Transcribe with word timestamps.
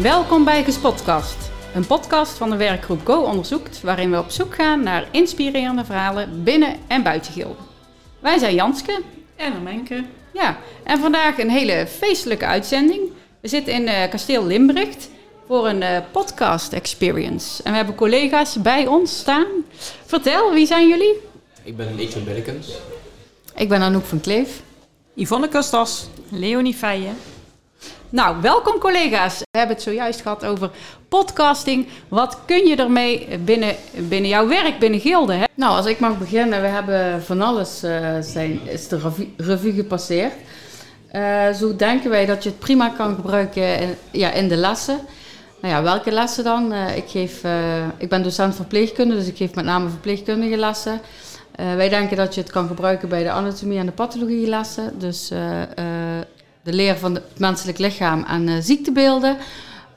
Welkom 0.00 0.44
bij 0.44 0.64
Gespotcast, 0.64 1.50
een 1.74 1.86
podcast 1.86 2.32
van 2.32 2.50
de 2.50 2.56
werkgroep 2.56 3.06
Go 3.06 3.22
Onderzoekt, 3.22 3.80
waarin 3.80 4.10
we 4.10 4.18
op 4.18 4.30
zoek 4.30 4.54
gaan 4.54 4.82
naar 4.82 5.08
inspirerende 5.10 5.84
verhalen 5.84 6.42
binnen 6.44 6.76
en 6.86 7.02
buiten 7.02 7.32
Gilde. 7.32 7.54
Wij 8.18 8.38
zijn 8.38 8.54
Janske. 8.54 9.02
En 9.36 9.62
Menke. 9.62 10.04
Ja, 10.32 10.58
en 10.84 10.98
vandaag 10.98 11.38
een 11.38 11.50
hele 11.50 11.86
feestelijke 11.86 12.46
uitzending. 12.46 13.00
We 13.40 13.48
zitten 13.48 13.72
in 13.72 13.88
eh, 13.88 14.10
kasteel 14.10 14.46
Limbricht 14.46 15.10
voor 15.46 15.68
een 15.68 15.82
eh, 15.82 15.98
podcast 16.12 16.72
experience. 16.72 17.62
En 17.62 17.70
we 17.70 17.76
hebben 17.76 17.94
collega's 17.94 18.62
bij 18.62 18.86
ons 18.86 19.18
staan. 19.18 19.46
Vertel, 20.06 20.52
wie 20.52 20.66
zijn 20.66 20.88
jullie? 20.88 21.14
Ik 21.62 21.76
ben 21.76 21.98
Etienne 21.98 22.24
Billekens. 22.24 22.68
Ik 23.54 23.68
ben 23.68 23.82
Anouk 23.82 24.04
van 24.04 24.20
Kleef. 24.20 24.62
Yvonne 25.14 25.48
Kustas. 25.48 26.08
Leonie 26.28 26.74
Feijen. 26.74 27.16
Nou, 28.10 28.40
welkom 28.40 28.78
collega's. 28.78 29.38
We 29.38 29.58
hebben 29.58 29.76
het 29.76 29.84
zojuist 29.84 30.20
gehad 30.20 30.44
over 30.44 30.70
podcasting. 31.08 31.86
Wat 32.08 32.38
kun 32.44 32.66
je 32.66 32.76
ermee 32.76 33.38
binnen, 33.38 33.74
binnen 33.94 34.30
jouw 34.30 34.48
werk, 34.48 34.78
binnen 34.78 35.00
Gilde? 35.00 35.32
Hè? 35.32 35.44
Nou, 35.54 35.76
als 35.76 35.86
ik 35.86 35.98
mag 35.98 36.18
beginnen, 36.18 36.60
we 36.60 36.66
hebben 36.66 37.22
van 37.22 37.40
alles 37.40 37.82
eh, 37.82 38.16
zijn, 38.20 38.60
is 38.64 38.88
de 38.88 38.98
revue, 39.36 39.72
gepasseerd. 39.72 40.32
Eh, 41.10 41.52
zo 41.52 41.76
denken 41.76 42.10
wij 42.10 42.26
dat 42.26 42.42
je 42.42 42.48
het 42.48 42.58
prima 42.58 42.88
kan 42.88 43.14
gebruiken 43.14 43.80
in, 43.80 43.94
ja, 44.10 44.32
in 44.32 44.48
de 44.48 44.56
lessen. 44.56 45.00
Nou 45.60 45.74
ja, 45.74 45.82
welke 45.82 46.12
lessen 46.12 46.44
dan? 46.44 46.72
Eh, 46.72 46.96
ik, 46.96 47.08
geef, 47.08 47.42
ik 47.96 48.08
ben 48.08 48.22
docent 48.22 48.54
verpleegkunde, 48.54 49.14
dus 49.14 49.28
ik 49.28 49.36
geef 49.36 49.54
met 49.54 49.64
name 49.64 49.88
verpleegkundige 49.88 50.56
lessen. 50.56 51.00
wij 51.56 51.88
denken 51.88 52.16
dat 52.16 52.34
je 52.34 52.40
het 52.40 52.50
kan 52.50 52.66
gebruiken 52.66 53.08
bij 53.08 53.22
de 53.22 53.30
anatomie 53.30 53.78
en 53.78 53.86
de 53.86 53.92
pathologie 53.92 54.48
lessen. 54.48 54.98
Dus 54.98 55.30
de 56.66 56.72
leer 56.72 56.96
van 56.96 57.14
het 57.14 57.38
menselijk 57.38 57.78
lichaam 57.78 58.24
en 58.24 58.62
ziektebeelden. 58.62 59.36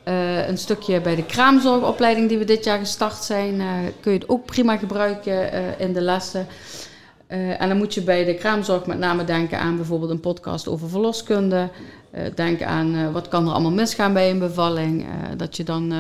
Uh, 0.08 0.48
een 0.48 0.58
stukje 0.58 1.02
bij 1.02 1.16
de 1.16 1.26
kraamzorgopleiding 1.26 2.30
die 2.30 2.38
we 2.38 2.46
dit 2.46 2.64
jaar 2.64 2.80
gestart 2.80 3.24
zijn, 3.24 3.54
uh, 3.56 3.68
kun 4.00 4.12
je 4.12 4.18
het 4.20 4.30
ook 4.30 4.46
prima 4.46 4.78
gebruiken 4.78 5.52
in 5.80 5.94
de 5.94 6.02
lessen. 6.02 6.48
en 7.28 7.68
dan 7.68 7.78
moet 7.78 7.94
je 7.94 8.02
bij 8.02 8.26
de 8.26 8.34
kraamzorg 8.34 8.86
met 8.86 8.98
name 9.00 9.24
denken 9.24 9.60
aan 9.60 9.76
bijvoorbeeld 9.76 10.12
een 10.12 10.20
podcast 10.20 10.68
over 10.68 10.90
verloskunde. 10.90 11.70
denk 12.36 12.62
aan 12.62 13.12
wat 13.12 13.28
kan 13.28 13.48
er 13.48 13.54
allemaal 13.54 13.72
misgaan 13.72 14.14
bij 14.14 14.30
een 14.30 14.40
bevalling. 14.40 15.06
dat 15.38 15.58
je 15.58 15.64
dan 15.64 15.94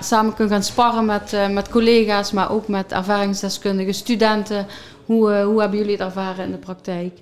samen 0.00 0.34
kunt 0.34 0.50
gaan 0.50 0.62
sparren 0.62 1.04
met, 1.04 1.36
met 1.50 1.68
collega's, 1.68 2.32
maar 2.32 2.50
ook 2.50 2.68
met 2.68 2.92
ervaringsdeskundigen, 2.92 3.94
studenten. 3.94 4.66
Hoe, 5.04 5.42
hoe 5.42 5.60
hebben 5.60 5.78
jullie 5.78 5.96
het 5.96 6.06
ervaren 6.06 6.44
in 6.44 6.50
de 6.50 6.56
praktijk? 6.56 7.18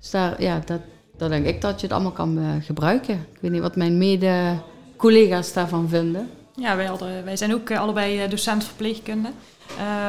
Dus 0.00 0.10
daar, 0.10 0.42
ja, 0.42 0.62
dat, 0.64 0.80
daar 1.22 1.30
denk 1.30 1.54
ik 1.54 1.60
dat 1.60 1.80
je 1.80 1.86
het 1.86 1.94
allemaal 1.94 2.12
kan 2.12 2.62
gebruiken. 2.62 3.14
Ik 3.14 3.38
weet 3.40 3.50
niet 3.50 3.60
wat 3.60 3.76
mijn 3.76 3.98
mede 3.98 4.58
collega's 4.96 5.52
daarvan 5.52 5.88
vinden? 5.88 6.30
Ja, 6.54 6.76
wij, 6.76 6.86
hadden, 6.86 7.24
wij 7.24 7.36
zijn 7.36 7.54
ook 7.54 7.70
uh, 7.70 7.80
allebei 7.80 8.28
docent 8.28 8.64
verpleegkunde. 8.64 9.30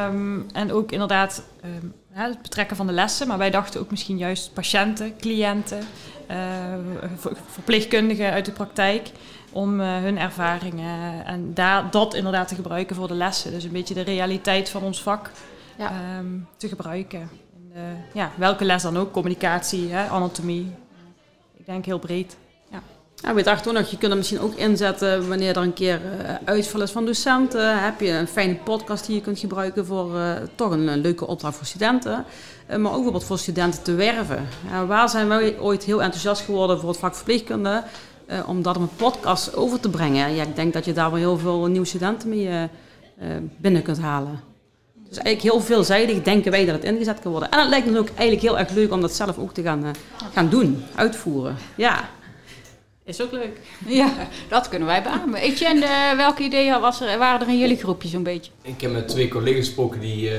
Um, 0.10 0.46
en 0.54 0.72
ook 0.72 0.92
inderdaad 0.92 1.44
um, 1.66 1.94
ja, 2.16 2.28
het 2.28 2.42
betrekken 2.42 2.76
van 2.76 2.88
de 2.88 2.94
lessen. 2.94 3.28
Maar 3.28 3.38
wij 3.38 3.50
dachten 3.50 3.80
ook 3.80 3.92
misschien 3.92 4.18
juist 4.18 4.54
patiënten, 4.54 5.18
cliënten, 5.18 5.80
uh, 6.32 6.38
verpleegkundigen 7.46 8.32
uit 8.32 8.46
de 8.46 8.52
praktijk. 8.52 9.12
Om 9.52 9.80
uh, 9.80 9.98
hun 9.98 10.18
ervaringen 10.18 11.26
en 11.26 11.54
daar, 11.54 11.92
dat 11.92 12.14
inderdaad 12.14 12.48
te 12.48 12.56
gebruiken 12.56 12.96
voor 12.96 13.08
de 13.08 13.14
lessen. 13.14 13.52
Dus 13.52 13.64
een 13.64 13.72
beetje 13.72 13.94
de 13.94 14.02
realiteit 14.02 14.70
van 14.70 14.82
ons 14.84 15.02
vak 15.02 15.32
ja. 15.78 15.92
um, 16.20 16.48
te 16.58 16.68
gebruiken. 16.68 17.30
Ja, 18.14 18.32
welke 18.36 18.66
les 18.66 18.82
dan 18.82 18.98
ook, 18.98 19.12
communicatie, 19.12 19.92
hè, 19.92 20.08
anatomie. 20.08 20.72
Ik 21.64 21.70
denk 21.70 21.86
heel 21.86 22.00
breed. 22.00 22.38
Ja, 23.16 23.34
we 23.34 23.44
dachten 23.44 23.72
ook 23.72 23.78
nog, 23.78 23.90
je 23.90 23.98
kunt 23.98 24.12
er 24.12 24.18
misschien 24.18 24.40
ook 24.40 24.56
inzetten 24.56 25.28
wanneer 25.28 25.56
er 25.56 25.62
een 25.62 25.74
keer 25.74 26.02
uh, 26.02 26.36
uitval 26.46 26.82
is 26.82 26.92
van 26.92 27.06
docenten. 27.06 27.84
Heb 27.84 28.00
je 28.00 28.12
een 28.12 28.28
fijne 28.28 28.56
podcast 28.56 29.06
die 29.06 29.16
je 29.16 29.22
kunt 29.22 29.40
gebruiken 29.40 29.86
voor 29.86 30.16
uh, 30.16 30.32
toch 30.56 30.72
een, 30.72 31.02
leuke 31.02 31.28
opdracht 31.28 31.56
voor 31.56 31.66
studenten. 31.66 32.26
Uh, 32.70 32.76
maar 32.76 32.86
ook 32.86 32.94
bijvoorbeeld 32.94 33.24
voor 33.24 33.38
studenten 33.38 33.84
te 33.84 33.94
werven. 33.94 34.48
Ja, 34.70 34.86
waar 34.86 35.10
zijn 35.10 35.28
wij 35.28 35.60
ooit 35.60 35.84
heel 35.84 36.02
enthousiast 36.02 36.42
geworden 36.42 36.80
voor 36.80 36.90
het 36.90 37.00
vak 37.00 37.16
verpleegkunde? 37.16 37.84
om 38.46 38.62
dat 38.62 38.76
op 38.76 38.82
een 38.82 38.96
podcast 38.96 39.56
over 39.56 39.80
te 39.80 39.90
brengen. 39.90 40.34
Ja, 40.36 40.44
ik 40.44 40.56
denk 40.56 40.74
dat 40.74 40.86
je 40.86 40.94
daar 40.94 41.12
wel 41.12 41.20
heel 41.20 41.38
veel 41.38 41.66
nieuwe 41.66 41.88
studenten 41.88 42.30
mee 42.30 42.70
binnen 43.58 43.82
kunt 43.82 44.00
halen. 44.00 44.53
Dus 45.14 45.24
eigenlijk 45.24 45.54
heel 45.56 45.66
veelzijdig 45.66 46.22
denken 46.22 46.52
wij 46.52 46.66
dat 46.66 46.76
het 46.76 46.84
ingezet 46.84 47.20
kan 47.20 47.32
worden. 47.32 47.52
En 47.52 47.60
het 47.60 47.70
lijkt 47.70 47.92
me 47.92 48.00
ook 48.00 48.08
eigenlijk 48.08 48.42
heel 48.42 48.60
erg 48.60 48.70
leuk 48.70 48.92
om 48.92 49.02
dat 49.02 49.16
zelf 49.16 49.38
ook 49.38 49.54
te 49.54 49.62
gaan, 49.62 49.96
gaan 50.34 50.50
doen, 50.50 50.84
uitvoeren. 50.96 51.58
Ja. 51.76 52.10
Is 53.04 53.22
ook 53.22 53.32
leuk. 53.32 53.60
Ja, 53.88 54.14
dat 54.50 54.70
kunnen 54.70 54.88
wij 54.88 55.04
beamen. 55.04 55.40
Etienne, 55.40 55.86
uh, 55.86 56.16
welke 56.16 56.44
ideeën 56.44 56.80
was 56.80 57.02
er, 57.02 57.18
waren 57.18 57.48
er 57.48 57.54
in 57.54 57.60
jullie 57.60 57.78
groepje 57.78 58.08
zo'n 58.08 58.24
beetje? 58.24 58.52
Ik 58.62 58.82
heb 58.82 58.92
met 58.92 59.08
twee 59.08 59.28
collega's 59.28 59.66
gesproken 59.66 60.00
die 60.00 60.32
uh, 60.32 60.38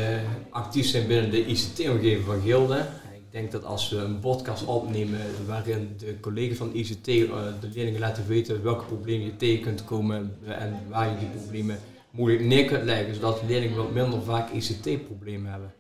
actief 0.51 0.87
zijn 0.87 1.07
binnen 1.07 1.31
de 1.31 1.47
ICT-omgeving 1.47 2.25
van 2.25 2.41
Gilde. 2.41 2.87
Ik 3.13 3.41
denk 3.41 3.53
dat 3.53 3.65
als 3.65 3.91
we 3.91 3.97
een 3.97 4.21
podcast 4.21 4.65
opnemen 4.65 5.21
waarin 5.47 5.95
de 5.99 6.21
collega's 6.21 6.57
van 6.57 6.71
ICT 6.73 7.09
uh, 7.09 7.29
de 7.61 7.69
leerlingen 7.75 8.01
laten 8.01 8.27
weten 8.27 8.63
welke 8.63 8.85
problemen 8.85 9.27
je 9.27 9.37
tegen 9.37 9.63
kunt 9.63 9.85
komen 9.85 10.37
en 10.47 10.81
waar 10.89 11.11
je 11.11 11.19
die 11.19 11.29
problemen 11.29 11.79
moeilijk 12.15 12.45
neer 12.45 12.65
kunt 12.65 12.85
leggen, 12.85 13.15
zodat 13.15 13.41
leerlingen 13.47 13.77
wat 13.77 13.93
minder 13.93 14.23
vaak 14.23 14.51
ICT-problemen 14.51 15.51
hebben. 15.51 15.73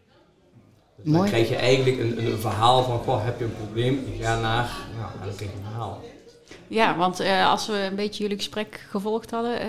Dus 0.97 1.13
dan 1.13 1.25
krijg 1.25 1.49
je 1.49 1.57
eigenlijk 1.57 1.99
een, 1.99 2.27
een 2.27 2.39
verhaal 2.39 2.85
van, 2.85 2.99
goh, 2.99 3.25
heb 3.25 3.39
je 3.39 3.45
een 3.45 3.57
probleem, 3.57 4.05
je 4.17 4.23
gaat 4.23 4.41
naar, 4.41 4.71
nou, 4.99 5.13
en 5.21 5.27
dan 5.27 5.37
krijg 5.37 5.51
je 5.51 5.57
een 5.57 5.65
verhaal. 5.65 6.03
Ja, 6.69 6.97
want 6.97 7.21
uh, 7.21 7.51
als 7.51 7.67
we 7.67 7.87
een 7.91 7.95
beetje 7.95 8.23
jullie 8.23 8.37
gesprek 8.37 8.87
gevolgd 8.91 9.31
hadden, 9.31 9.53
uh, 9.53 9.67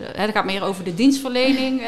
het 0.00 0.30
gaat 0.30 0.44
meer 0.44 0.62
over 0.62 0.84
de 0.84 0.94
dienstverlening. 0.94 1.80
Uh, 1.80 1.86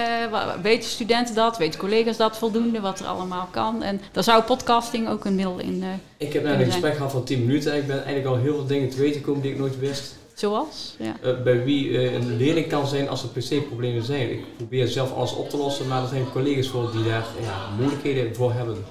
weten 0.63 0.91
studenten 0.91 1.35
dat, 1.35 1.59
weten 1.59 1.81
collega's 1.81 2.17
dat 2.17 2.39
voldoende, 2.39 2.81
wat 2.81 3.01
er 3.01 3.07
allemaal 3.07 3.49
kan. 3.51 3.83
En 3.83 4.01
daar 4.13 4.25
zou 4.25 4.43
podcasting 4.43 5.09
ook 5.09 5.25
een 5.25 5.35
middel 5.35 5.59
in. 5.59 5.85
ik 6.17 6.33
heb 6.33 6.43
net 6.43 6.61
een 6.61 6.65
gesprek 6.65 6.95
gehad 6.95 7.13
van 7.13 7.25
10 7.25 7.41
minuten 7.41 7.73
en 7.73 7.79
ik 7.79 7.87
ben 7.87 8.05
eigenlijk 8.05 8.27
al 8.27 8.37
heel 8.37 8.55
veel 8.55 8.67
dingen 8.67 8.89
te 8.89 8.97
weten 8.97 9.21
gekomen 9.21 9.43
die 9.43 9.53
ik 9.53 9.59
nooit 9.59 9.79
wist. 9.79 10.19
Zoals? 10.41 10.95
Ja. 10.99 11.17
bij 11.43 11.65
wie 11.65 12.13
een 12.15 12.37
leerling 12.37 12.67
kan 12.69 12.87
zijn 12.87 13.09
als 13.09 13.23
er 13.23 13.29
PC-problemen 13.29 14.03
zijn. 14.03 14.31
Ik 14.31 14.57
probeer 14.57 14.89
zelf 14.89 15.13
alles 15.13 15.35
op 15.35 15.51
te 15.51 15.57
lossen, 15.57 15.89
maar 15.89 16.03
er 16.03 16.09
zijn 16.09 16.31
collega's 16.33 16.69
voor 16.69 16.91
die 16.93 17.05
daar 17.05 17.27
ja, 17.41 17.69
moeilijkheden 17.77 18.35
voor 18.35 18.53
hebben. 18.53 18.85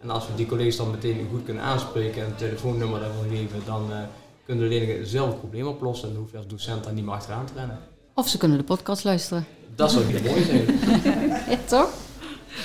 En 0.00 0.10
als 0.10 0.26
we 0.26 0.34
die 0.34 0.46
collega's 0.46 0.76
dan 0.76 0.90
meteen 0.90 1.28
goed 1.30 1.44
kunnen 1.44 1.62
aanspreken 1.62 2.22
en 2.22 2.28
een 2.28 2.36
telefoonnummer 2.36 3.00
daarvoor 3.00 3.24
geven, 3.30 3.62
dan 3.66 3.90
kunnen 4.46 4.64
de 4.64 4.70
leerlingen 4.70 5.06
zelf 5.06 5.28
het 5.28 5.38
probleem 5.38 5.66
oplossen 5.66 6.08
en 6.08 6.12
dan 6.12 6.22
hoeft 6.22 6.32
je 6.32 6.38
als 6.38 6.46
docent 6.46 6.84
daar 6.84 6.92
niet 6.92 7.04
meer 7.04 7.14
achteraan 7.14 7.46
te 7.46 7.52
rennen. 7.56 7.78
Of 8.14 8.28
ze 8.28 8.38
kunnen 8.38 8.58
de 8.58 8.64
podcast 8.64 9.04
luisteren. 9.04 9.46
Dat 9.74 9.90
zou 9.90 10.04
heel 10.04 10.30
mooi 10.30 10.44
zijn. 10.44 10.66
ja, 11.50 11.58
toch? 11.66 11.90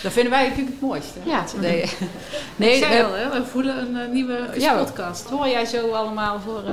Dat 0.04 0.12
vinden 0.12 0.32
wij 0.32 0.44
natuurlijk 0.44 0.70
het 0.70 0.82
mooiste. 0.82 1.20
Ja. 1.26 1.46
Nee, 1.60 1.86
nee 2.56 2.82
uh, 2.82 2.88
hè? 2.90 3.40
we 3.40 3.46
voelen 3.46 3.78
een 3.78 4.08
uh, 4.08 4.14
nieuwe 4.14 4.50
ja, 4.58 4.84
podcast. 4.84 5.30
Hoor 5.30 5.48
jij 5.48 5.66
zo 5.66 5.92
allemaal 5.92 6.40
voor 6.40 6.64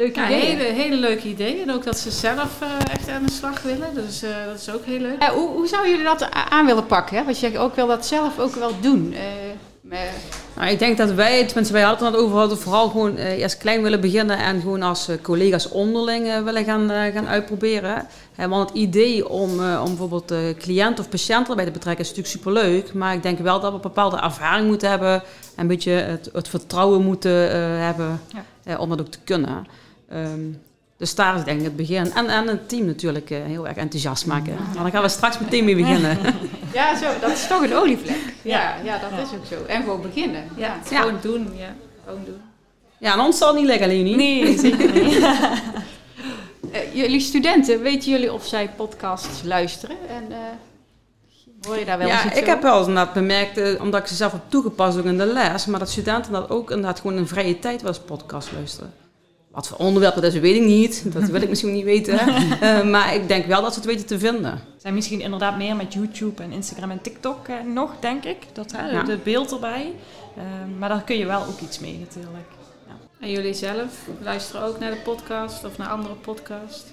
uh, 0.00 0.06
leuke 0.06 0.20
ja, 0.20 0.26
ideeën? 0.26 0.58
Hele, 0.58 0.82
hele 0.82 0.96
leuke 0.96 1.28
ideeën. 1.28 1.60
En 1.68 1.74
ook 1.74 1.84
dat 1.84 1.98
ze 1.98 2.10
zelf 2.10 2.58
echt 2.92 3.08
aan 3.08 3.26
de 3.26 3.32
slag 3.32 3.62
willen. 3.62 3.94
Dus 3.94 4.20
dat 4.46 4.60
is 4.60 4.70
ook 4.70 4.84
heel 4.84 5.00
leuk. 5.00 5.24
hoe, 5.24 5.48
hoe 5.48 5.66
zou 5.66 5.88
jullie 5.88 6.04
dat 6.04 6.30
aan 6.30 6.66
willen 6.66 6.86
pakken? 6.86 7.16
Hè? 7.16 7.24
Want 7.24 7.40
je 7.40 7.58
ook 7.58 7.74
wil 7.74 7.86
dat 7.86 8.06
zelf 8.06 8.38
ook 8.38 8.54
wel 8.54 8.72
doen. 8.80 9.14
Nou, 10.56 10.70
ik 10.70 10.78
denk 10.78 10.96
dat 10.96 11.10
wij, 11.10 11.46
tenminste 11.46 11.72
wij 11.72 11.82
hadden 11.82 12.06
het 12.06 12.16
over 12.16 12.36
hadden, 12.36 12.58
vooral 12.58 12.88
gewoon 12.88 13.16
eh, 13.16 13.38
eerst 13.38 13.58
klein 13.58 13.82
willen 13.82 14.00
beginnen 14.00 14.38
en 14.38 14.60
gewoon 14.60 14.82
als 14.82 15.08
uh, 15.08 15.16
collega's 15.22 15.68
onderling 15.68 16.26
uh, 16.26 16.42
willen 16.42 16.64
gaan, 16.64 16.90
uh, 16.90 17.04
gaan 17.04 17.28
uitproberen. 17.28 18.06
want 18.36 18.68
het 18.68 18.78
idee 18.78 19.28
om, 19.28 19.50
om 19.60 19.84
bijvoorbeeld 19.84 20.34
cliënt 20.58 20.98
of 20.98 21.08
patiënt 21.08 21.48
erbij 21.48 21.64
te 21.64 21.70
betrekken 21.70 22.04
is 22.04 22.08
natuurlijk 22.08 22.36
superleuk. 22.36 22.94
Maar 22.94 23.14
ik 23.14 23.22
denk 23.22 23.38
wel 23.38 23.60
dat 23.60 23.72
we 23.72 23.78
bepaalde 23.78 24.16
ervaring 24.16 24.66
moeten 24.66 24.88
hebben 24.88 25.12
en 25.12 25.22
een 25.56 25.66
beetje 25.66 25.90
het, 25.90 26.30
het 26.32 26.48
vertrouwen 26.48 27.02
moeten 27.02 27.50
hebben 27.80 28.20
ja. 28.64 28.76
om 28.76 28.88
dat 28.88 29.00
ook 29.00 29.10
te 29.10 29.18
kunnen. 29.24 29.66
Um, 30.12 30.60
dus 31.00 31.14
daar 31.14 31.36
is 31.36 31.44
denk 31.44 31.58
ik 31.58 31.64
het 31.64 31.76
begin. 31.76 32.12
En, 32.12 32.28
en 32.28 32.46
het 32.46 32.68
team 32.68 32.84
natuurlijk 32.84 33.30
uh, 33.30 33.38
heel 33.44 33.68
erg 33.68 33.76
enthousiast 33.76 34.26
maken. 34.26 34.54
Maar 34.54 34.82
dan 34.82 34.90
gaan 34.90 35.02
we 35.02 35.08
straks 35.08 35.38
meteen 35.38 35.64
mee 35.64 35.76
beginnen. 35.76 36.18
Ja, 36.72 36.96
zo, 36.96 37.06
dat 37.20 37.30
is 37.30 37.46
toch 37.46 37.62
een 37.62 37.74
olievlek. 37.74 38.34
Ja, 38.42 38.76
ja, 38.84 38.98
dat 38.98 39.26
is 39.26 39.38
ook 39.38 39.46
zo. 39.46 39.64
En 39.66 39.82
gewoon 39.82 40.02
beginnen. 40.02 40.44
Ja, 40.56 40.76
gewoon 40.84 41.18
doen. 41.22 41.52
Ja, 41.56 41.74
gewoon 42.04 42.24
doen. 42.24 42.40
Ja, 42.98 43.12
en 43.12 43.20
ons 43.20 43.38
zal 43.38 43.48
het 43.48 43.56
niet 43.56 43.66
lekker, 43.66 43.86
Leonie. 43.86 44.16
Nee, 44.16 44.58
zeker 44.58 44.92
niet. 44.92 45.16
uh, 45.16 46.94
jullie 47.00 47.20
studenten, 47.20 47.82
weten 47.82 48.10
jullie 48.10 48.32
of 48.32 48.46
zij 48.46 48.70
podcasts 48.76 49.42
luisteren? 49.42 49.96
En 50.08 50.24
uh, 50.28 50.36
hoor 51.60 51.78
je 51.78 51.84
daar 51.84 51.98
wel 51.98 52.08
ja, 52.08 52.24
eens 52.24 52.34
ik 52.34 52.46
heb 52.46 52.62
wel 52.62 52.78
eens 52.78 52.86
inderdaad 52.86 53.14
bemerkt, 53.14 53.78
omdat 53.80 54.00
ik 54.00 54.06
ze 54.06 54.14
zelf 54.14 54.32
heb 54.32 54.42
toegepast 54.48 54.98
ook 54.98 55.04
in 55.04 55.18
de 55.18 55.26
les, 55.26 55.66
maar 55.66 55.78
dat 55.78 55.90
studenten 55.90 56.32
dat 56.32 56.50
ook 56.50 56.70
inderdaad 56.70 57.00
gewoon 57.00 57.16
in 57.16 57.26
vrije 57.26 57.58
tijd 57.58 57.82
wel 57.82 57.92
eens 57.92 58.00
podcast 58.00 58.52
luisteren. 58.52 58.92
Wat 59.50 59.68
voor 59.68 59.76
onderwerpen 59.76 60.22
dat 60.22 60.34
is, 60.34 60.40
weet 60.40 60.56
ik 60.56 60.62
niet. 60.62 61.12
Dat 61.12 61.22
wil 61.22 61.42
ik 61.42 61.48
misschien 61.54 61.72
niet 61.72 61.84
weten. 61.84 62.20
Uh, 62.62 62.82
maar 62.94 63.14
ik 63.14 63.28
denk 63.28 63.46
wel 63.46 63.62
dat 63.62 63.72
ze 63.72 63.78
het 63.78 63.88
weten 63.88 64.06
te 64.06 64.18
vinden. 64.18 64.60
Zijn 64.76 64.94
misschien 64.94 65.20
inderdaad 65.20 65.56
meer 65.56 65.76
met 65.76 65.94
YouTube 65.94 66.42
en 66.42 66.52
Instagram 66.52 66.90
en 66.90 67.00
TikTok 67.00 67.48
uh, 67.48 67.56
nog, 67.72 67.90
denk 68.00 68.24
ik. 68.24 68.36
Dat, 68.52 68.72
hè, 68.72 68.90
ja. 68.90 69.02
de 69.02 69.18
beeld 69.22 69.52
erbij. 69.52 69.94
Uh, 70.36 70.44
maar 70.78 70.88
daar 70.88 71.02
kun 71.02 71.18
je 71.18 71.26
wel 71.26 71.40
ook 71.40 71.60
iets 71.60 71.78
mee 71.78 71.98
natuurlijk. 71.98 72.48
Ja. 72.86 72.92
En 73.20 73.30
jullie 73.30 73.54
zelf 73.54 74.08
luisteren 74.22 74.62
ook 74.62 74.78
naar 74.78 74.90
de 74.90 75.00
podcast 75.04 75.64
of 75.64 75.78
naar 75.78 75.88
andere 75.88 76.14
podcast? 76.14 76.84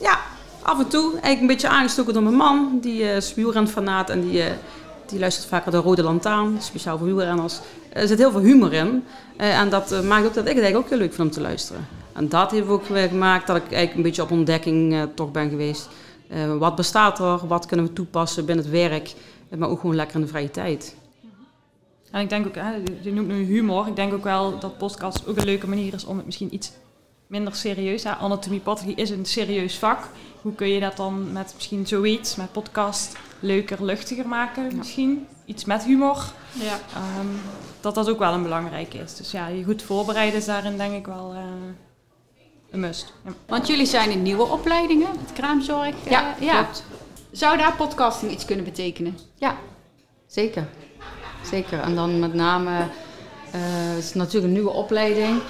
Ja, 0.00 0.20
af 0.62 0.78
en 0.78 0.88
toe. 0.88 1.10
Eigenlijk 1.10 1.40
een 1.40 1.46
beetje 1.46 1.68
aangestoken 1.68 2.12
door 2.12 2.22
mijn 2.22 2.34
man. 2.34 2.78
Die 2.80 3.00
uh, 3.00 3.16
is 3.16 3.34
wielrenfanaat 3.34 4.10
en 4.10 4.20
die, 4.20 4.38
uh, 4.38 4.44
die 5.06 5.18
luistert 5.18 5.48
vaker 5.48 5.70
de 5.70 5.78
Rode 5.78 6.02
Lantaarn, 6.02 6.56
speciaal 6.60 6.98
voor 6.98 7.06
wielrenners. 7.06 7.58
Er 7.92 8.08
zit 8.08 8.18
heel 8.18 8.30
veel 8.30 8.40
humor 8.40 8.72
in. 8.72 9.04
Uh, 9.40 9.58
en 9.60 9.68
dat 9.68 10.02
maakt 10.02 10.26
ook 10.26 10.34
dat 10.34 10.46
ik 10.46 10.54
het 10.54 10.62
eigenlijk 10.62 10.76
ook 10.76 10.88
heel 10.88 10.98
leuk 10.98 11.14
vind 11.14 11.28
om 11.28 11.34
te 11.34 11.40
luisteren. 11.40 11.86
En 12.12 12.28
dat 12.28 12.50
heeft 12.50 12.68
ook 12.68 12.86
gemaakt 12.86 13.46
dat 13.46 13.56
ik 13.56 13.62
eigenlijk 13.62 13.94
een 13.94 14.02
beetje 14.02 14.22
op 14.22 14.30
ontdekking 14.30 15.08
toch 15.14 15.30
ben 15.30 15.50
geweest. 15.50 15.88
wat 16.58 16.76
bestaat 16.76 17.18
er? 17.18 17.46
Wat 17.46 17.66
kunnen 17.66 17.86
we 17.86 17.92
toepassen 17.92 18.44
binnen 18.44 18.64
het 18.64 18.74
werk? 18.74 19.14
maar 19.58 19.68
ook 19.68 19.80
gewoon 19.80 19.96
lekker 19.96 20.14
in 20.14 20.22
de 20.22 20.28
vrije 20.28 20.50
tijd. 20.50 20.96
En 22.10 22.20
ik 22.20 22.28
denk 22.28 22.46
ook, 22.46 22.54
hè, 22.54 22.70
je 23.00 23.12
noemt 23.12 23.28
nu 23.28 23.44
humor. 23.44 23.86
Ik 23.86 23.96
denk 23.96 24.12
ook 24.12 24.24
wel 24.24 24.58
dat 24.58 24.78
podcast 24.78 25.26
ook 25.26 25.36
een 25.36 25.44
leuke 25.44 25.68
manier 25.68 25.94
is 25.94 26.04
om 26.04 26.16
het 26.16 26.26
misschien 26.26 26.54
iets 26.54 26.72
minder 27.26 27.54
serieus. 27.54 28.02
Ja, 28.02 28.16
anatomie 28.16 28.62
is 28.94 29.10
een 29.10 29.24
serieus 29.24 29.78
vak. 29.78 30.08
Hoe 30.42 30.54
kun 30.54 30.68
je 30.68 30.80
dat 30.80 30.96
dan 30.96 31.32
met 31.32 31.52
misschien 31.54 31.86
zoiets, 31.86 32.36
met 32.36 32.52
podcast, 32.52 33.16
leuker, 33.40 33.84
luchtiger 33.84 34.28
maken 34.28 34.76
misschien? 34.76 35.26
Iets 35.44 35.64
met 35.64 35.84
humor. 35.84 36.24
Ja. 36.52 36.78
Um, 37.20 37.40
dat 37.80 37.94
dat 37.94 38.08
ook 38.08 38.18
wel 38.18 38.32
een 38.32 38.42
belangrijke 38.42 38.98
is. 38.98 39.16
Dus 39.16 39.30
ja, 39.30 39.46
je 39.46 39.64
goed 39.64 39.82
voorbereiden 39.82 40.38
is 40.38 40.44
daarin 40.44 40.76
denk 40.76 40.94
ik 40.94 41.06
wel 41.06 41.32
uh, 41.34 41.40
een 42.70 42.80
must. 42.80 43.12
Ja. 43.24 43.30
Want 43.46 43.66
jullie 43.66 43.86
zijn 43.86 44.10
in 44.10 44.22
nieuwe 44.22 44.42
opleidingen, 44.42 45.08
het 45.10 45.32
kraamzorg. 45.32 45.94
Ja, 46.08 46.34
uh, 46.40 46.46
ja. 46.46 46.62
Klopt. 46.62 46.84
Zou 47.30 47.58
daar 47.58 47.76
podcasting 47.76 48.32
iets 48.32 48.44
kunnen 48.44 48.64
betekenen? 48.64 49.18
Ja, 49.34 49.56
zeker. 50.26 50.68
Zeker. 51.50 51.80
En 51.80 51.94
dan 51.94 52.18
met 52.18 52.34
name, 52.34 52.70
uh, 52.70 52.84
het 53.94 54.04
is 54.04 54.14
natuurlijk 54.14 54.44
een 54.44 54.52
nieuwe 54.52 54.70
opleiding. 54.70 55.40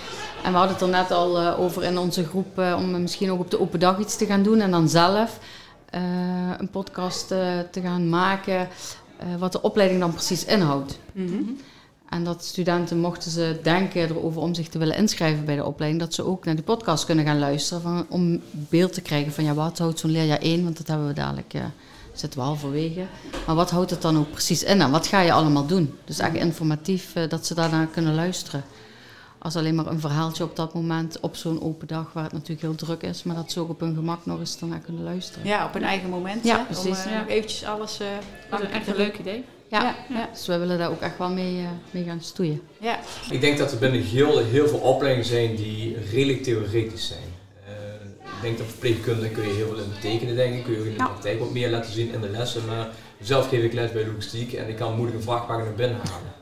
En 0.43 0.53
we 0.53 0.59
hadden 0.59 0.77
het 0.77 0.83
er 0.83 0.89
net 0.89 1.11
al 1.11 1.43
uh, 1.43 1.61
over 1.61 1.85
in 1.85 1.99
onze 1.99 2.25
groep 2.25 2.59
uh, 2.59 2.75
om 2.79 3.01
misschien 3.01 3.31
ook 3.31 3.41
op 3.41 3.51
de 3.51 3.61
open 3.61 3.81
dag 3.81 3.99
iets 3.99 4.17
te 4.17 4.27
gaan 4.27 4.43
doen. 4.43 4.61
En 4.61 4.71
dan 4.71 4.89
zelf 4.89 5.39
een 6.59 6.71
podcast 6.71 7.29
te 7.29 7.81
gaan 7.83 8.09
maken 8.09 8.69
wat 9.39 9.53
de 9.53 9.63
opleiding 9.63 10.01
dan 10.01 10.13
precies 10.13 10.45
inhoudt. 10.45 10.99
Mm 11.13 11.27
-hmm. 11.27 11.57
En 12.11 12.25
dat 12.25 12.45
studenten, 12.45 12.99
mochten 12.99 13.31
ze 13.31 13.59
denken 13.63 14.03
erover 14.03 14.41
om 14.41 14.55
zich 14.55 14.69
te 14.69 14.79
willen 14.79 14.97
inschrijven 14.97 15.45
bij 15.45 15.57
de 15.57 15.65
opleiding, 15.65 16.03
dat 16.03 16.15
ze 16.15 16.25
ook 16.25 16.45
naar 16.45 16.55
die 16.55 16.65
podcast 16.65 17.05
kunnen 17.05 17.25
gaan 17.25 17.39
luisteren. 17.39 17.83
Van, 17.83 18.07
om 18.09 18.41
beeld 18.51 18.93
te 18.93 19.01
krijgen 19.01 19.33
van 19.33 19.45
ja, 19.45 19.55
wat 19.55 19.79
houdt 19.79 19.99
zo'n 19.99 20.11
leerjaar 20.11 20.39
1, 20.39 20.65
want 20.65 20.77
dat 20.77 20.87
hebben 20.87 21.07
we 21.07 21.13
dadelijk, 21.13 21.55
uh, 21.55 21.63
zitten 22.13 22.41
we 22.41 22.45
halverwege. 22.47 23.07
Maar 23.47 23.55
wat 23.55 23.71
houdt 23.71 23.91
het 23.91 24.03
dan 24.03 24.19
ook 24.19 24.31
precies 24.31 24.63
in 24.63 24.81
en 24.81 24.91
wat 24.91 25.07
ga 25.07 25.21
je 25.21 25.33
allemaal 25.33 25.67
doen? 25.67 25.95
Dus 26.05 26.19
eigenlijk 26.19 26.51
informatief 26.51 27.17
uh, 27.17 27.29
dat 27.29 27.47
ze 27.47 27.55
daarna 27.55 27.85
kunnen 27.85 28.15
luisteren. 28.15 28.65
Als 29.43 29.57
alleen 29.57 29.75
maar 29.75 29.87
een 29.87 30.01
verhaaltje 30.01 30.45
op 30.45 30.57
dat 30.57 30.75
moment, 30.75 31.21
op 31.21 31.37
zo'n 31.37 31.63
open 31.63 31.87
dag 31.87 32.13
waar 32.13 32.25
het 32.25 32.33
natuurlijk 32.33 32.61
heel 32.61 32.75
druk 32.75 33.03
is, 33.03 33.23
maar 33.23 33.37
dat 33.37 33.53
ze 33.53 33.61
ook 33.61 33.69
op 33.69 33.81
hun 33.81 33.95
gemak 33.95 34.27
nog 34.27 34.39
eens 34.39 34.59
daarna 34.59 34.79
kunnen 34.79 35.03
luisteren. 35.03 35.47
Ja, 35.47 35.67
op 35.67 35.75
een 35.75 35.83
eigen 35.83 36.09
moment. 36.09 36.45
Ja, 36.45 36.65
precies. 36.65 37.05
Om 37.05 37.11
uh, 37.11 37.13
ja. 37.13 37.27
eventjes 37.27 37.65
alles. 37.65 38.01
dat 38.51 38.61
is 38.61 38.69
echt 38.69 38.87
een 38.87 38.97
leuk 38.97 39.19
idee. 39.19 39.45
Ja, 39.69 39.95
ja, 40.09 40.29
dus 40.33 40.47
we 40.47 40.59
willen 40.59 40.79
daar 40.79 40.91
ook 40.91 41.01
echt 41.01 41.19
wel 41.19 41.29
mee, 41.29 41.61
uh, 41.61 41.69
mee 41.91 42.05
gaan 42.05 42.21
stoeien. 42.21 42.63
Ja. 42.81 42.99
Ik 43.31 43.41
denk 43.41 43.59
dat 43.59 43.73
er 43.73 43.79
binnen 43.79 44.03
heel, 44.03 44.39
heel 44.39 44.69
veel 44.69 44.79
opleidingen 44.79 45.29
zijn 45.29 45.57
die 45.57 45.97
redelijk 46.13 46.43
theoretisch 46.43 47.07
zijn. 47.07 47.29
Uh, 47.69 48.35
ik 48.37 48.43
denk 48.43 48.59
dat 48.59 48.67
verpleegkunde 48.67 49.29
kun 49.29 49.43
je 49.43 49.55
heel 49.55 49.67
veel 49.67 49.79
in 49.79 49.91
betekenen, 49.95 50.37
denk 50.37 50.55
ik. 50.55 50.65
Kun 50.65 50.73
je 50.73 50.79
ook 50.79 50.85
in 50.85 50.97
de 50.97 51.05
praktijk 51.05 51.39
wat 51.39 51.53
meer 51.53 51.71
laten 51.71 51.93
zien 51.93 52.13
in 52.13 52.21
de 52.21 52.29
lessen. 52.29 52.67
Maar 52.67 52.89
zelf 53.21 53.49
geef 53.49 53.63
ik 53.63 53.73
les 53.73 53.93
bij 53.93 54.07
logistiek 54.07 54.53
en 54.53 54.69
ik 54.69 54.77
kan 54.77 54.95
moeilijk 54.95 55.17
een 55.17 55.23
vrachtwagen 55.23 55.65
naar 55.65 55.75
binnen 55.75 55.97
halen. 55.97 56.33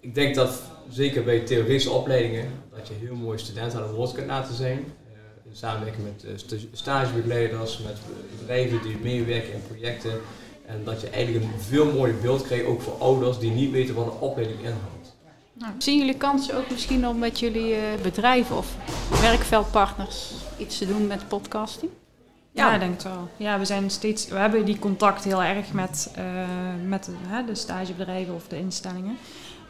Ik 0.00 0.14
denk 0.14 0.34
dat 0.34 0.62
zeker 0.90 1.24
bij 1.24 1.40
theoretische 1.40 1.90
opleidingen, 1.90 2.50
dat 2.76 2.88
je 2.88 2.94
heel 2.94 3.14
mooi 3.14 3.38
studenten 3.38 3.78
aan 3.78 3.86
het 3.86 3.96
woord 3.96 4.12
kunt 4.12 4.26
laten 4.26 4.54
zijn. 4.54 4.78
Uh, 4.78 5.50
in 5.50 5.56
samenwerking 5.56 6.04
met 6.04 6.44
stagebegeleiders, 6.72 7.78
met 7.78 7.98
bedrijven 8.38 8.82
die 8.82 8.96
meewerken 9.02 9.52
in 9.52 9.62
projecten. 9.66 10.20
En 10.66 10.84
dat 10.84 11.00
je 11.00 11.08
eigenlijk 11.08 11.44
een 11.44 11.60
veel 11.60 11.92
mooier 11.92 12.18
beeld 12.22 12.42
krijgt, 12.42 12.64
ook 12.64 12.82
voor 12.82 12.98
ouders 12.98 13.38
die 13.38 13.50
niet 13.50 13.70
weten 13.70 13.94
wat 13.94 14.06
een 14.06 14.20
opleiding 14.20 14.58
inhoudt. 14.58 15.14
Nou, 15.52 15.72
zien 15.78 15.98
jullie 15.98 16.16
kansen 16.16 16.56
ook 16.56 16.70
misschien 16.70 17.08
om 17.08 17.18
met 17.18 17.38
jullie 17.38 17.72
uh, 17.72 17.82
bedrijven 18.02 18.56
of 18.56 18.76
werkveldpartners 19.20 20.32
iets 20.56 20.78
te 20.78 20.86
doen 20.86 21.06
met 21.06 21.28
podcasting? 21.28 21.90
Ja, 22.50 22.66
ja, 22.66 22.74
ik 22.74 22.80
denk 22.80 22.92
het 22.92 23.02
wel. 23.02 23.28
Ja, 23.36 23.58
we 23.58 23.64
zijn 23.64 23.90
steeds, 23.90 24.28
we 24.28 24.36
hebben 24.36 24.64
die 24.64 24.78
contact 24.78 25.24
heel 25.24 25.42
erg 25.42 25.72
met, 25.72 26.10
uh, 26.18 26.24
met 26.88 27.04
de, 27.04 27.12
hè, 27.26 27.44
de 27.44 27.54
stagebedrijven 27.54 28.34
of 28.34 28.48
de 28.48 28.58
instellingen. 28.58 29.16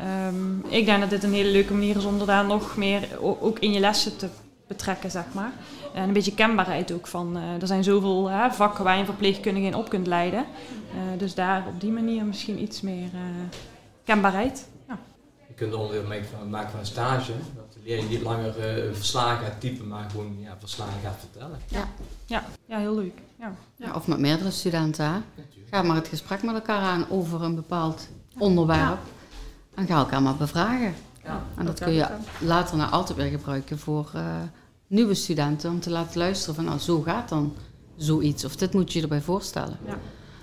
Um, 0.01 0.65
ik 0.69 0.85
denk 0.85 1.01
dat 1.01 1.11
dit 1.11 1.23
een 1.23 1.33
hele 1.33 1.51
leuke 1.51 1.73
manier 1.73 1.97
is 1.97 2.05
om 2.05 2.21
er 2.21 2.27
daar 2.27 2.45
nog 2.45 2.77
meer 2.77 3.09
ook 3.21 3.59
in 3.59 3.73
je 3.73 3.81
lessen 3.81 4.17
te 4.17 4.29
betrekken, 4.67 5.11
zeg 5.11 5.25
maar. 5.33 5.53
En 5.95 6.03
een 6.03 6.13
beetje 6.13 6.35
kenbaarheid 6.35 6.93
ook 6.93 7.07
van, 7.07 7.37
uh, 7.37 7.61
er 7.61 7.67
zijn 7.67 7.85
zoveel 7.85 8.31
uh, 8.31 8.51
vakken 8.51 8.85
waar 8.85 8.95
je 8.95 9.01
een 9.01 9.07
verpleegkundige 9.07 9.67
in 9.67 9.75
op 9.75 9.89
kunt 9.89 10.07
leiden. 10.07 10.45
Uh, 10.95 11.19
dus 11.19 11.35
daar 11.35 11.67
op 11.67 11.81
die 11.81 11.91
manier 11.91 12.25
misschien 12.25 12.63
iets 12.63 12.81
meer 12.81 13.09
kenbaarheid. 14.05 14.69
Ja. 14.89 14.99
Je 15.49 15.55
kunt 15.55 15.75
onderdeel 15.75 16.09
maken 16.49 16.71
van 16.71 16.81
een 16.81 16.87
stage, 16.87 17.33
dat 17.57 17.73
de 17.73 17.81
leerling 17.85 18.09
niet 18.09 18.23
langer 18.23 18.55
verslagen 18.93 19.47
gaat 19.47 19.61
typen, 19.61 19.89
maar 19.89 20.11
gewoon 20.11 20.37
ja, 20.41 20.57
verslagen 20.59 21.01
gaat 21.03 21.19
vertellen. 21.19 21.59
Ja, 21.69 21.89
ja. 22.27 22.45
ja 22.67 22.79
heel 22.79 22.95
leuk. 22.95 23.19
Ja. 23.39 23.55
ja. 23.77 23.95
of 23.95 24.07
met 24.07 24.19
meerdere 24.19 24.51
studenten. 24.51 25.25
Ga 25.71 25.83
maar 25.83 25.97
het 25.97 26.09
gesprek 26.09 26.43
met 26.43 26.55
elkaar 26.55 26.83
aan 26.83 27.07
over 27.11 27.43
een 27.43 27.55
bepaald 27.55 28.09
onderwerp. 28.39 28.99
En 29.75 29.87
ga 29.87 29.97
elkaar 29.97 30.23
maar 30.23 30.37
bevragen. 30.37 30.95
Ja, 31.25 31.43
en 31.57 31.67
dat, 31.67 31.81
kun 31.81 31.93
je 31.93 32.07
later 32.39 32.77
nou 32.77 32.91
altijd 32.91 33.19
weer 33.19 33.31
gebruiken 33.31 33.79
voor 33.79 34.11
uh, 34.17 34.23
nieuwe 34.87 35.15
studenten 35.15 35.71
om 35.71 35.81
te 35.81 35.91
laten 35.91 36.19
luisteren 36.19 36.55
van 36.55 36.65
nou 36.65 36.79
zo 36.79 37.01
gaat 37.01 37.29
dan 37.29 37.55
zoiets 37.97 38.45
of 38.45 38.57
dit 38.57 38.73
moet 38.73 38.93
je 38.93 38.99
je 38.99 39.05
erbij 39.05 39.21
voorstellen. 39.21 39.79
Ja. 39.87 39.99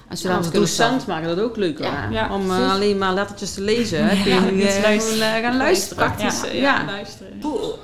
En 0.07 0.18
studenten 0.18 0.51
ja, 0.51 0.60
als 0.60 0.69
docent 0.78 1.07
maken 1.07 1.28
dat 1.28 1.39
ook 1.39 1.56
leuk 1.56 1.80
ja. 1.80 2.10
ja. 2.10 2.33
om 2.33 2.50
uh, 2.50 2.72
alleen 2.72 2.98
maar 2.98 3.13
lettertjes 3.13 3.54
te 3.54 3.62
lezen. 3.62 4.07
Hè, 4.07 4.24
kun 4.24 4.57
je 4.57 4.75
uh, 4.78 4.81
luisteren. 4.81 5.42
gaan 5.42 5.57
luisteren. 5.57 6.06
Praktisch, 6.06 6.51
ja. 6.51 6.86
luisteren. 6.86 7.42
Hoe, 7.42 7.75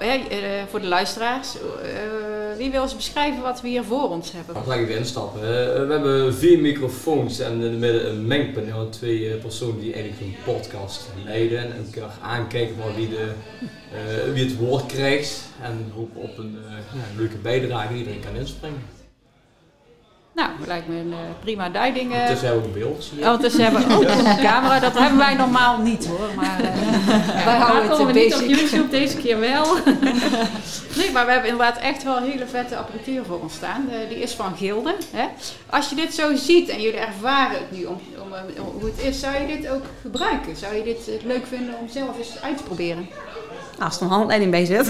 voor 0.69 0.81
de 0.81 0.87
luisteraars, 0.87 1.55
wie 2.57 2.71
wil 2.71 2.81
eens 2.81 2.95
beschrijven 2.95 3.41
wat 3.41 3.61
we 3.61 3.67
hier 3.67 3.83
voor 3.83 4.09
ons 4.09 4.31
hebben? 4.31 4.55
Ga 4.63 4.73
ik 4.73 4.81
even 4.81 4.97
instappen. 4.97 5.41
we 5.41 5.93
hebben 5.93 6.35
vier 6.35 6.59
microfoons 6.59 7.39
en 7.39 7.53
in 7.53 7.61
het 7.61 7.79
midden 7.79 8.09
een 8.09 8.27
mengpaneel. 8.27 8.79
En 8.79 8.89
twee 8.89 9.35
personen 9.35 9.79
die 9.79 9.93
eigenlijk 9.93 10.21
een 10.21 10.53
podcast 10.53 11.09
leiden. 11.23 11.59
En 11.59 11.85
elkaar 11.85 12.17
aankijken 12.21 12.75
van 12.81 12.95
wie, 12.95 13.09
de, 13.09 13.31
wie 14.33 14.43
het 14.43 14.57
woord 14.57 14.85
krijgt. 14.85 15.41
En 15.61 15.91
hopen 15.95 16.21
op 16.21 16.37
een 16.37 16.57
leuke 17.17 17.37
bijdrage 17.37 17.87
die 17.87 17.97
iedereen 17.97 18.21
kan 18.21 18.35
inspringen. 18.35 18.81
Nou, 20.37 20.49
lijkt 20.65 20.87
me 20.87 20.95
een 20.95 21.07
uh, 21.07 21.17
prima 21.39 21.69
duiding. 21.69 22.13
Uh. 22.13 22.25
Tussen 22.25 22.47
hebben 22.47 22.63
we 22.63 22.79
een 22.79 22.83
beeld. 22.83 23.03
Zie 23.03 23.19
je. 23.19 23.25
Oh, 23.25 23.39
tussen 23.39 23.63
hebben 23.63 23.81
we 23.87 23.95
ook 23.95 24.03
een 24.03 24.37
camera. 24.43 24.79
Dat 24.79 24.97
hebben 24.97 25.17
wij 25.17 25.35
normaal 25.35 25.77
niet 25.77 26.05
hoor. 26.05 26.29
Maar 26.35 26.61
uh, 26.63 27.45
wij 27.45 27.57
houden 27.57 27.89
het 27.89 27.99
een 27.99 28.11
beetje. 28.11 28.45
niet 28.45 28.55
op 28.55 28.59
YouTube, 28.59 28.89
deze 28.89 29.17
keer 29.17 29.39
wel. 29.39 29.75
nee, 30.97 31.11
maar 31.13 31.25
we 31.25 31.31
hebben 31.31 31.49
inderdaad 31.49 31.77
echt 31.77 32.03
wel 32.03 32.17
een 32.17 32.29
hele 32.29 32.47
vette 32.47 32.77
apparatuur 32.77 33.25
voor 33.25 33.41
ons 33.41 33.53
staan. 33.53 33.89
die 34.09 34.19
is 34.19 34.33
van 34.33 34.57
Gilde. 34.57 34.95
Hè? 35.11 35.25
Als 35.69 35.89
je 35.89 35.95
dit 35.95 36.13
zo 36.13 36.35
ziet 36.35 36.69
en 36.69 36.81
jullie 36.81 36.99
ervaren 36.99 37.57
het 37.57 37.71
nu 37.71 37.85
om, 37.85 37.99
om, 38.21 38.31
om, 38.65 38.79
hoe 38.79 38.89
het 38.89 39.03
is, 39.03 39.19
zou 39.19 39.35
je 39.35 39.57
dit 39.57 39.69
ook 39.69 39.83
gebruiken? 40.01 40.55
Zou 40.55 40.75
je 40.75 40.83
dit 40.83 41.09
leuk 41.25 41.47
vinden 41.47 41.75
om 41.79 41.87
zelf 41.89 42.17
eens 42.17 42.41
uit 42.41 42.57
te 42.57 42.63
proberen? 42.63 43.09
Als 43.79 43.95
er 43.97 44.01
een 44.01 44.09
handleiding 44.09 44.51
bij 44.51 44.65
zit. 44.65 44.85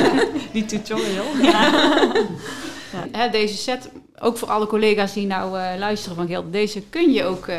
die 0.52 0.64
tutorial. 0.64 1.26
Ja. 1.42 3.28
Deze 3.30 3.56
set, 3.56 3.90
ook 4.22 4.38
voor 4.38 4.50
alle 4.50 4.66
collega's 4.66 5.12
die 5.12 5.26
nou 5.26 5.58
uh, 5.58 5.70
luisteren 5.78 6.16
van 6.16 6.26
Gilde, 6.26 6.50
deze 6.50 6.82
kun 6.82 7.12
je 7.12 7.24
ook 7.24 7.46
uh, 7.46 7.56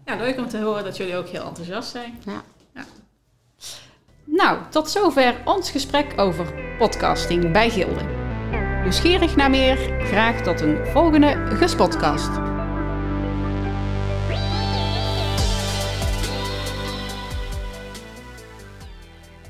Ja. 0.06 0.14
ja, 0.14 0.16
leuk 0.16 0.38
om 0.38 0.50
te 0.50 0.58
horen 0.58 0.84
dat 0.84 0.98
jullie 0.98 1.16
ook 1.16 1.28
heel 1.28 1.46
enthousiast 1.46 1.90
zijn. 1.90 2.20
Ja. 2.26 2.44
ja. 2.74 2.86
Nou, 4.24 4.58
tot 4.70 4.90
zover 4.90 5.36
ons 5.46 5.72
gesprek 5.72 6.14
over 6.16 6.54
podcasting 6.78 7.52
bij 7.52 7.70
Gilde. 7.70 8.17
Nieuwsgierig 8.82 9.36
naar 9.36 9.50
meer? 9.50 9.78
Graag 10.00 10.42
tot 10.42 10.62
een 10.62 10.78
volgende 10.86 11.36
Gespotcast. 11.50 12.30